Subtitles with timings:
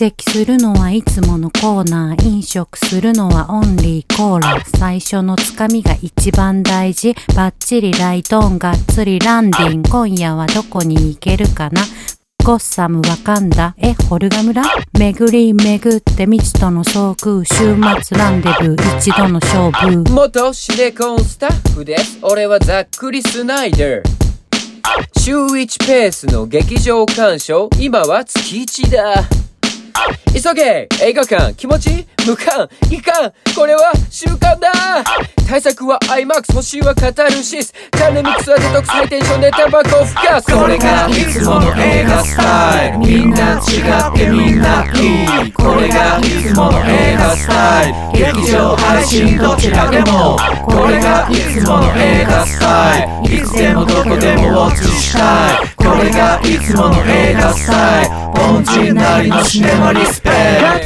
[0.00, 2.26] 席するのはいつものコーナー。
[2.26, 4.64] 飲食するのはオンリーコーラ。
[4.64, 7.14] 最初のつかみが一番大事。
[7.36, 9.82] バッチリライトオンがっつりランディン。
[9.82, 11.82] 今夜はどこに行けるかな？
[12.42, 13.74] ゴッサムわかんだ？
[13.76, 14.62] え、ホルガ村？
[14.98, 17.44] 巡り巡って未知との遭遇。
[17.44, 18.98] 週末ランデブー。
[18.98, 20.02] 一度の勝負。
[20.10, 22.18] 元シネコンスタッフです。
[22.22, 24.02] 俺はざっくりスナイダー。
[25.18, 27.68] 週1ペースの劇場鑑賞。
[27.78, 29.24] 今は月1だ。
[30.32, 34.72] 急げ映画館気持ち無感いかんこれは習慣だ。
[35.48, 37.74] 対策は IMAX 欲しいはカタルシス。
[37.90, 40.52] カルミックスはデトックスハイテンションでタバコをふかす。
[40.52, 42.98] これがいつもの映画スタイル。
[42.98, 45.52] みんな違ってみんないい。
[45.52, 48.32] これがいつもの映画スタイル。
[48.32, 50.38] 劇場配信どちらでも。
[50.66, 53.34] これがいつもの映画スタイル。
[53.36, 55.69] いつでもどこでもウォッチしたい。
[56.02, 58.20] れがいつもの映画スタイル。
[58.32, 60.34] 凡人なりのシネマリスペク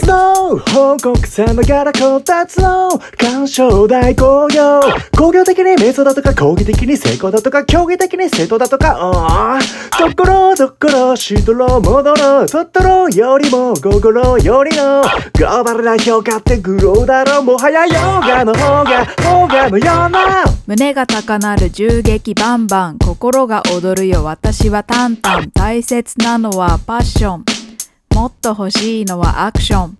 [0.00, 4.80] 活動報告さながらこたつの鑑賞大工業
[5.16, 9.58] 工業的に瞑想だとか講義的に成功だとか競技的に正当だとか
[9.98, 15.02] ところどころしとろ戻ろうとっとろよりもゴゴロよりの。
[15.34, 17.42] グローバルな評価ってグローだろ。
[17.42, 20.44] もはやヨガの方が方がのような。
[20.72, 24.24] 胸が高鳴る銃撃バンバン心が踊るよ。
[24.24, 25.50] 私はタンタン。
[25.50, 27.44] 大切なのはパッション。
[28.14, 29.98] もっと欲しいのはアクション。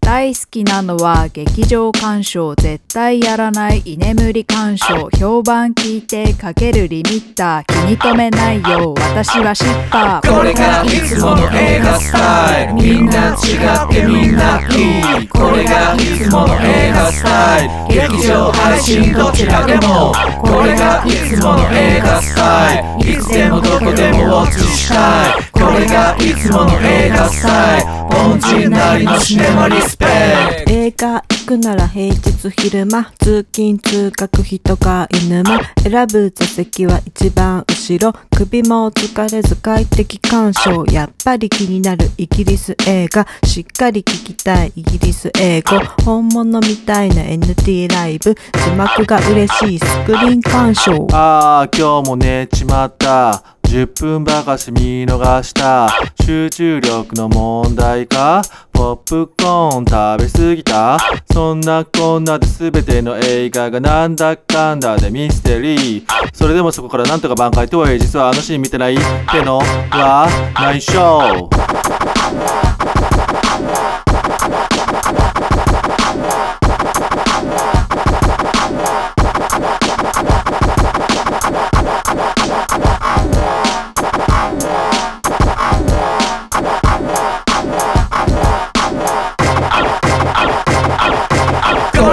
[0.00, 5.10] 大好きなのは劇場鑑賞絶対やらない居眠り鑑賞。
[5.10, 10.36] 評判聞いてかけるリミッター気に留めないよ私はシッパー。
[10.36, 12.72] これがいつもの映画スタイル。
[12.72, 15.28] みんな違ってみんないい。
[15.28, 16.77] これがいつもの映画
[17.18, 20.12] スタイル劇場配信どちらでも。
[20.40, 23.10] これがいつもの映画スタイル。
[23.10, 24.94] いつでもどこでもウォッチした
[25.40, 25.47] い。
[25.47, 25.47] こ
[25.78, 55.90] れがいつもの映画スタイル凡人なりのシネマリスペクト映画行くなら平日昼間通勤通学人か犬間選ぶ座席は一番後ろ首も疲れず快適鑑賞やっぱり気になるイギリス映画しっかり聞きたいイギリス英語本物みたいな NT ライブ字幕が嬉しいスクリーン鑑賞ああ今日も寝ちまった10分ばかし見逃した。
[56.24, 58.40] 集中力の問題か。
[58.72, 60.98] ポップコーン食べ過ぎた。
[61.30, 66.04] そんなこんなで全ての映画がなんだかんだでミステリー。
[66.32, 68.98] それでもそこからなんとか挽回とはいえ実はあのシーン見てないっ
[69.30, 71.50] てのは内緒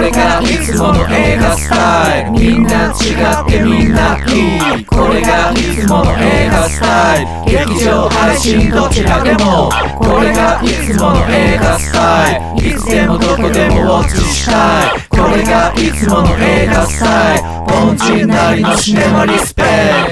[0.05, 2.31] れがいつもの映画スタイル。
[2.31, 4.17] みんな違ってみんな。
[4.27, 7.65] いいこれがいつもの映画スタイル。
[7.65, 12.67] 劇場配信どちらでもこれがいつもの映画スタイル。
[12.69, 17.45] いつでもどこでもウォッチしたいこれがいつもの映画スタイル。
[17.65, 19.63] 凡人なりのシネマリスペ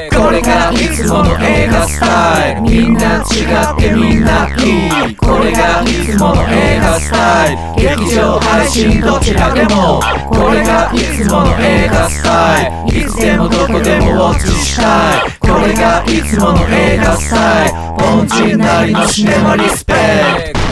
[0.09, 0.12] クト。
[0.33, 2.61] れがいつもの映画スタイル。
[2.61, 5.15] みんな違ってみんないい。
[5.15, 7.97] これがいつもの映画スタイル。
[7.99, 10.01] 劇場配信どちらでも。
[10.29, 12.99] これがいつもの映画スタイル。
[12.99, 15.31] いつでもどこでもウォッチしたい。
[15.39, 17.75] これがいつもの映画スタイル。
[18.21, 20.63] 凡人なりのシネマリスペクト。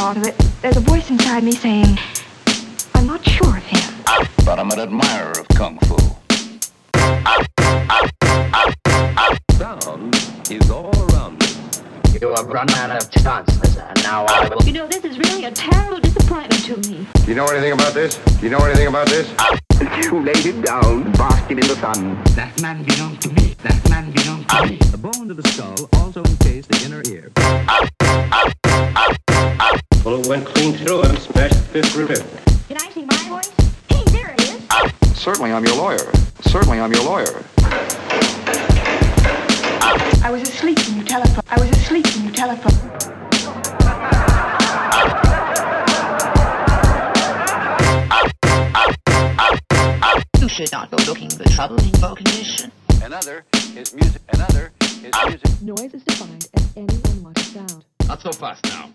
[0.00, 1.98] At this moment, there's a voice inside me saying,
[2.94, 3.94] I'm not sure of him.
[4.46, 5.96] but I'm an admirer of Kung Fu.
[9.58, 10.14] Sound
[10.50, 12.18] is all around me.
[12.18, 14.62] You have run out of chances, and now I will.
[14.62, 17.06] You know, this is really a terrible disappointment to me.
[17.12, 18.16] Do you know anything about this?
[18.16, 19.28] Do you know anything about this?
[20.02, 22.18] You laid it down, basking in the sun.
[22.36, 23.54] That man belonged to me.
[23.64, 24.76] That man belonged to me.
[24.76, 27.30] The bone of the skull also encased the inner ear.
[30.02, 32.26] Bullet went clean through him, smashed the fifth rib.
[32.68, 33.50] Can I see my voice?
[33.88, 35.18] Hey, there it is.
[35.18, 36.10] Certainly, I'm your lawyer.
[36.40, 37.44] Certainly, I'm your lawyer.
[40.22, 41.46] I was asleep when you telephoned.
[41.50, 42.76] I was asleep when you telephoned.
[50.40, 52.72] You should not go looking the trouble in your condition.
[53.02, 53.44] Another
[53.76, 54.22] is music.
[54.32, 55.62] Another is music.
[55.62, 57.84] Noise is defined as any unwanted sound.
[58.08, 58.90] Not so fast now,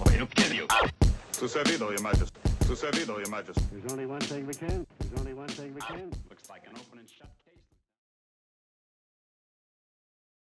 [0.00, 0.66] or he'll kill you.
[0.66, 2.40] To servido, Your Majesty.
[2.60, 3.62] To servido, Your Majesty.
[3.72, 4.86] There's only one thing we can.
[4.98, 6.10] There's only one thing we can.
[6.30, 7.28] Looks like an open and shut